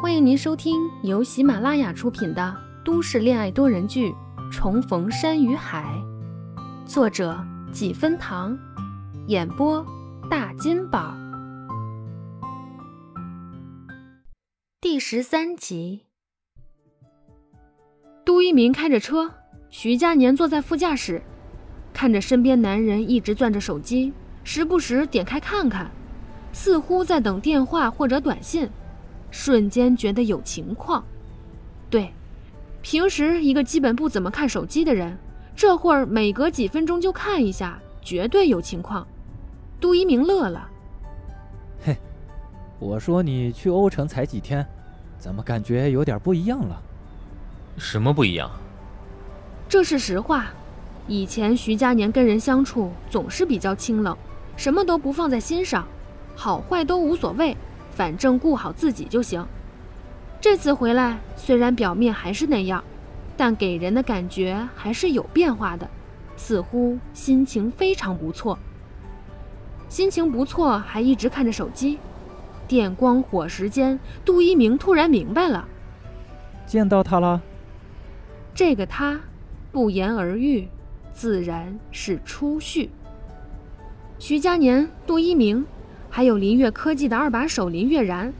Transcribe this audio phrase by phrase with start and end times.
[0.00, 4.08] 欢迎您收听由喜马拉雅出品的都市恋爱多人剧
[4.50, 5.94] 《重逢山与海》，
[6.86, 7.38] 作者
[7.70, 8.58] 几分糖，
[9.26, 9.84] 演播
[10.30, 11.14] 大金宝，
[14.80, 16.06] 第十三集。
[18.24, 19.30] 杜一鸣开着车，
[19.68, 21.20] 徐佳年坐在副驾驶，
[21.92, 24.14] 看着身边男人一直攥着手机，
[24.44, 25.90] 时不时点开看看，
[26.54, 28.66] 似乎在等电话或者短信。
[29.30, 31.04] 瞬间觉得有情况，
[31.88, 32.12] 对，
[32.82, 35.16] 平时一个基本不怎么看手机的人，
[35.54, 39.06] 这会儿每隔几分钟就看一下，绝对有情况。
[39.80, 40.68] 杜一鸣乐了，
[41.84, 41.96] 嘿，
[42.78, 44.66] 我说你去欧城才几天，
[45.18, 46.82] 怎么感觉有点不一样了？
[47.78, 48.50] 什么不一样？
[49.68, 50.46] 这是实话，
[51.06, 54.16] 以前徐佳年跟人相处总是比较清冷，
[54.56, 55.86] 什么都不放在心上，
[56.34, 57.56] 好坏都无所谓。
[57.90, 59.44] 反正顾好自己就行。
[60.40, 62.82] 这次回来，虽然表面还是那样，
[63.36, 65.88] 但给人的感觉还是有变化的，
[66.36, 68.58] 似乎心情非常不错。
[69.88, 71.98] 心情不错，还一直看着手机。
[72.66, 75.66] 电光火石间，杜一鸣突然明白了，
[76.64, 77.42] 见到他了。
[78.54, 79.20] 这个他，
[79.72, 80.68] 不言而喻，
[81.12, 82.88] 自然是初旭。
[84.18, 85.66] 徐佳年，杜一鸣。
[86.10, 88.32] 还有林月科技的二把手林月然，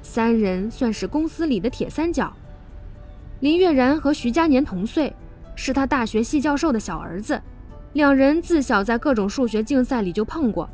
[0.00, 2.32] 三人算是公司里的铁三角。
[3.40, 5.12] 林月然和徐佳年同岁，
[5.56, 7.42] 是他大学系教授的小儿子，
[7.94, 10.70] 两人自小在各种数学竞赛里就碰过。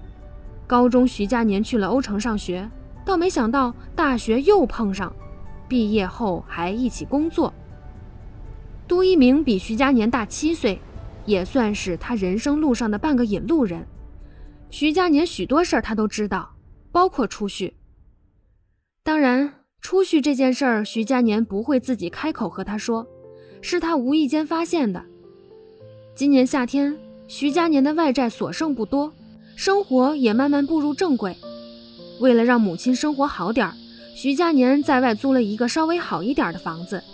[0.66, 2.68] 高中徐佳年去了欧城上学，
[3.04, 5.12] 倒没想到大学又碰上，
[5.66, 7.52] 毕业后还一起工作。
[8.86, 10.78] 杜一鸣比徐佳年大七岁，
[11.24, 13.86] 也算是他人生路上的半个引路人。
[14.72, 16.50] 徐佳年许多事儿他都知道，
[16.90, 17.74] 包括出旭。
[19.04, 23.06] 当然，出旭这件事儿，徐佳年不会自己开口和他说，
[23.60, 25.04] 是他无意间发现的。
[26.14, 26.96] 今年夏天，
[27.28, 29.12] 徐佳年的外债所剩不多，
[29.56, 31.36] 生活也慢慢步入正轨。
[32.18, 33.74] 为了让母亲生活好点儿，
[34.16, 37.04] 徐佳年在外租了一个稍微好一点的房子。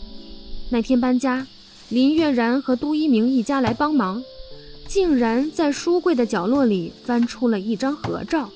[0.70, 1.44] 那天搬家，
[1.88, 4.22] 林月然和都一鸣一家来帮忙。
[4.88, 8.49] 竟然在书柜的角落里翻出了一张合照，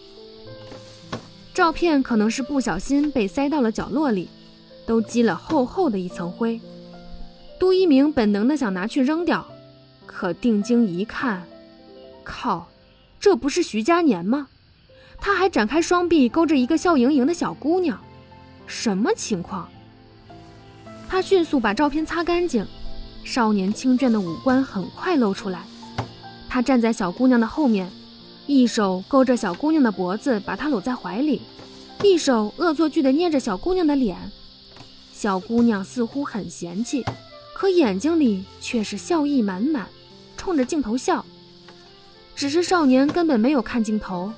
[1.52, 4.30] 照片可能是不小心被塞到了角落里，
[4.86, 6.58] 都积了厚厚的一层灰。
[7.60, 9.46] 杜一鸣本能的想拿去扔掉，
[10.06, 11.46] 可定睛一看，
[12.24, 12.66] 靠，
[13.20, 14.48] 这不是徐佳年吗？
[15.20, 18.00] 他还展开双臂勾着一个笑盈盈的小姑娘，
[18.66, 19.68] 什么情况？
[21.10, 22.66] 他迅速把照片擦干净，
[23.22, 25.62] 少年清隽的五官很快露出来。
[26.52, 27.90] 他站在小姑娘的后面，
[28.46, 31.40] 一手勾着小姑娘的脖子，把她搂在怀里，
[32.02, 34.18] 一手恶作剧地捏着小姑娘的脸。
[35.14, 37.02] 小姑娘似乎很嫌弃，
[37.54, 39.86] 可眼睛里却是笑意满满，
[40.36, 41.24] 冲着镜头笑。
[42.36, 44.30] 只是少年根本没有看镜头，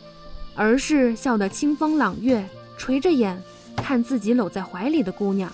[0.55, 2.49] 而是笑得清风朗月，
[2.79, 3.43] 垂着眼
[3.75, 5.53] 看自己搂在怀里的姑娘。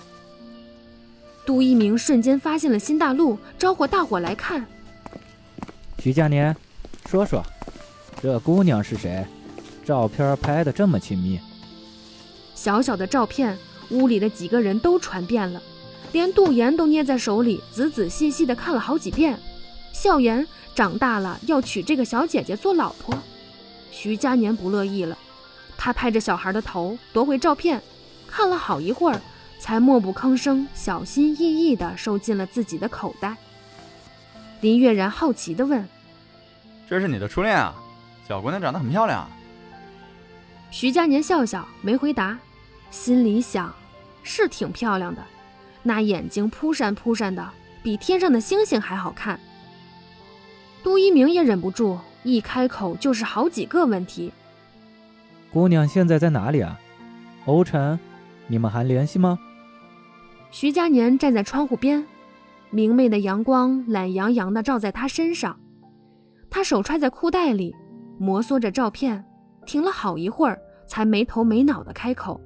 [1.43, 4.63] 杜一鸣瞬间发现了新大陆，招呼大伙来看。
[6.03, 6.55] 徐佳年，
[7.05, 7.43] 说说，
[8.19, 9.23] 这姑娘是谁？
[9.85, 11.39] 照片拍的这么亲密。
[12.55, 13.55] 小小的照片，
[13.91, 15.61] 屋里的几个人都传遍了，
[16.11, 19.37] 连杜岩都捏在手里，仔仔细细的看了好几遍。
[19.93, 23.15] 笑言长大了要娶这个小姐姐做老婆。
[23.91, 25.15] 徐佳年不乐意了，
[25.77, 27.79] 他拍着小孩的头，夺回照片，
[28.25, 29.21] 看了好一会儿，
[29.59, 33.37] 才默不吭声，小心翼翼地收进了自己的口袋。
[34.61, 35.87] 林月然好奇地问
[36.87, 37.73] ：“这是你的初恋啊？
[38.27, 39.27] 小姑娘长得很漂亮。”
[40.69, 42.37] 徐佳年笑笑，没回答，
[42.91, 43.73] 心里想：
[44.23, 45.21] 是挺漂亮的，
[45.83, 47.49] 那眼睛扑闪扑闪的，
[47.83, 49.39] 比天上的星星还好看。
[50.83, 54.31] 杜一鸣也忍不住，一开口就是好几个问题
[55.51, 56.79] ：“姑娘现在在哪里啊？
[57.45, 57.99] 欧辰，
[58.47, 59.37] 你们还联系吗？”
[60.51, 62.05] 徐佳年站在窗户边。
[62.73, 65.59] 明媚的阳光懒洋洋地照在他身上，
[66.49, 67.75] 他手揣在裤袋里，
[68.17, 69.23] 摩挲着照片，
[69.65, 70.57] 停了好一会儿，
[70.87, 72.39] 才没头没脑地开口：“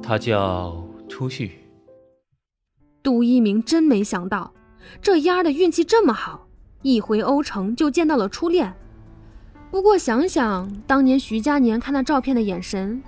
[0.00, 1.52] 他叫初旭。”
[3.02, 4.54] 杜一鸣真没想到，
[5.02, 6.46] 这丫的运气这么好，
[6.82, 8.72] 一回欧城就见到了初恋。
[9.72, 13.02] 不过想想当年徐佳年看那照片的眼神，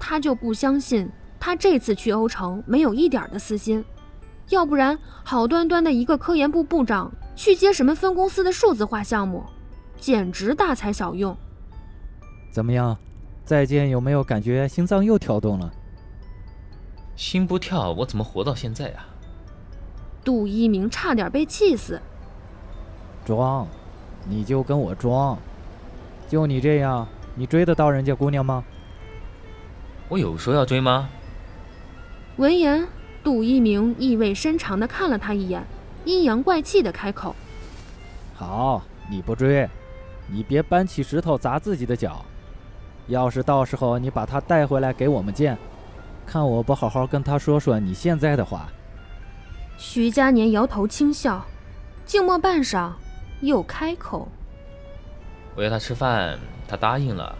[0.00, 1.06] 他就不相信
[1.38, 3.84] 他这次去欧城没有一点的私心。
[4.50, 9.44] 要不然，好端端的一个科研部部长去接什么分公司的数字化项目，
[9.98, 11.36] 简直大材小用。
[12.50, 12.96] 怎么样，
[13.44, 15.72] 再见有没有感觉心脏又跳动了？
[17.16, 19.06] 心不跳，我怎么活到现在啊？
[20.22, 22.00] 杜一鸣差点被气死。
[23.24, 23.66] 装，
[24.28, 25.36] 你就跟我装。
[26.28, 28.62] 就你这样，你追得到人家姑娘吗？
[30.08, 31.08] 我有说要追吗？
[32.36, 32.86] 闻言，
[33.26, 35.60] 杜一鸣意味深长地看了他一眼，
[36.04, 37.34] 阴阳怪气地开口
[38.36, 38.80] ：“好，
[39.10, 39.68] 你不追，
[40.28, 42.24] 你别搬起石头砸自己的脚。
[43.08, 45.58] 要是到时候你把他带回来给我们见，
[46.24, 48.68] 看我不好好跟他说说你现在的话。”
[49.76, 51.44] 徐佳年摇头轻笑，
[52.04, 52.92] 静默半晌，
[53.40, 54.28] 又开口
[55.56, 56.38] ：“我约他吃饭，
[56.68, 57.36] 他答应了，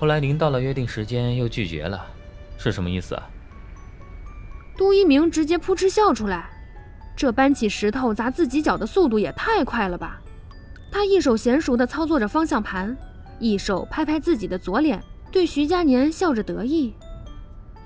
[0.00, 2.04] 后来临到了约定时间又拒绝了，
[2.58, 3.30] 是什么意思啊？”
[4.80, 6.48] 杜一鸣直接扑哧笑出来，
[7.14, 10.18] 这搬起石头砸自己脚的速度也太快了吧！
[10.90, 12.96] 他一手娴熟地操作着方向盘，
[13.38, 14.98] 一手拍拍自己的左脸，
[15.30, 16.94] 对徐佳年笑着得意：“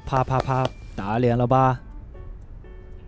[0.06, 0.64] 啪啪啪，
[0.94, 1.81] 打脸了吧？”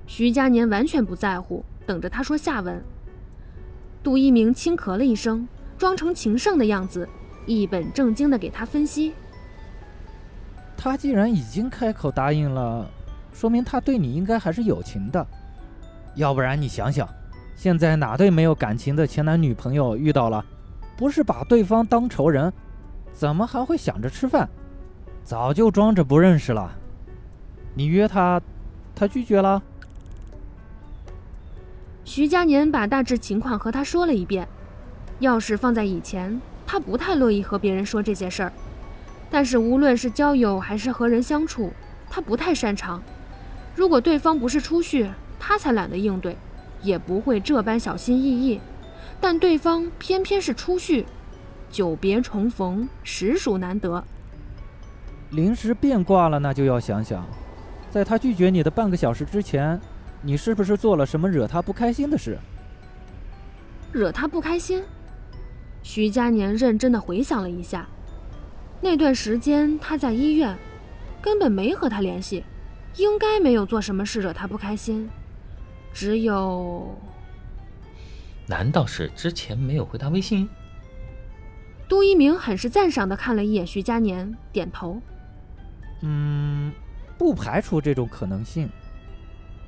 [0.08, 2.82] 徐佳年完全不在乎，等着他说下文。
[4.02, 5.46] 杜一鸣轻咳了一声，
[5.78, 7.08] 装成情圣的样子，
[7.46, 9.12] 一本正经地给他分析
[10.76, 12.90] ：“他既然已经开口答应了，
[13.38, 15.26] 说明他对你应该还是有情的。
[16.14, 17.06] 要不然你想想，
[17.54, 20.42] 现在哪对没有感情的前男女朋友遇到了，
[20.96, 22.50] 不是把对方当仇人，
[23.12, 24.48] 怎么还会想着吃饭？
[25.22, 26.72] 早就装着不认识了。
[27.74, 28.40] 你约他，
[28.94, 29.62] 他拒绝了。”
[32.06, 34.48] 徐佳年把大致情况和他说了一遍。
[35.18, 38.52] 要是放在以前，他不太乐意和别人说这些事儿。
[39.30, 41.70] 但是无论是交友还是和人相处，
[42.08, 43.02] 他不太擅长。
[43.76, 45.06] 如果对方不是初旭，
[45.38, 46.36] 他才懒得应对，
[46.82, 48.58] 也不会这般小心翼翼。
[49.20, 51.04] 但对方偏偏是初旭，
[51.70, 54.02] 久别重逢，实属难得。
[55.30, 57.26] 临时变卦了，那就要想想，
[57.90, 59.78] 在他拒绝你的半个小时之前。
[60.22, 62.38] 你是不是做了什么惹他不开心的事？
[63.92, 64.82] 惹他不开心？
[65.82, 67.86] 徐佳年认真的回想了一下，
[68.80, 70.56] 那段时间他在医院，
[71.20, 72.42] 根本没和他联系，
[72.96, 75.08] 应该没有做什么事惹他不开心。
[75.92, 76.94] 只有……
[78.46, 80.48] 难道是之前没有回他微信？
[81.88, 85.00] 杜一鸣很是赞赏的看了一眼徐佳年，点头
[86.02, 86.72] ：“嗯，
[87.16, 88.68] 不排除这种可能性。”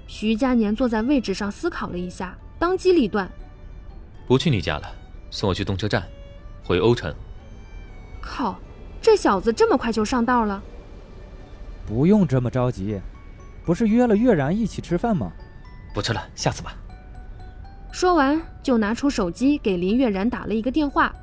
[0.06, 3.30] 徐佳年坐在位置上思考了一下，当机立断
[4.26, 4.90] ：“不去你家了，
[5.30, 6.06] 送我去动车站，
[6.64, 7.14] 回欧城。”
[8.20, 8.58] 靠，
[9.00, 10.62] 这小子这么快就上道了？
[11.86, 13.00] 不用这么着急，
[13.68, 15.30] 不是约了月然一起吃饭吗？
[15.92, 16.74] 不吃了，下次吧。
[17.92, 21.14] 说完就拿出手机给林月然打了一个电话，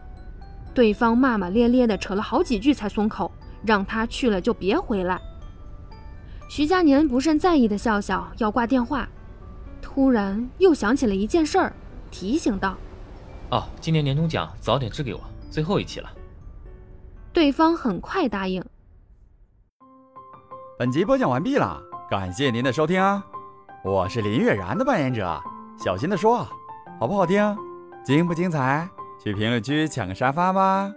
[0.72, 3.32] 对方骂骂咧咧的扯了好几句才松口，
[3.64, 5.20] 让他去了就别回来。
[6.48, 9.10] 徐佳年不甚在意的笑笑，要挂电话，
[9.82, 11.74] 突然又想起了一件事儿，
[12.12, 12.78] 提醒道
[13.50, 16.12] ：“哦，今年年终奖早点支给我，最后一期了。”
[17.34, 18.64] 对方很快答应。
[20.78, 23.24] 本集播讲完毕了，感谢您的收听啊！
[23.84, 25.42] 我是林月然的扮演者，
[25.84, 26.48] 小心的说，
[27.00, 27.58] 好不好听？
[28.04, 28.88] 精不精彩？
[29.20, 30.92] 去评论区抢个沙发吧！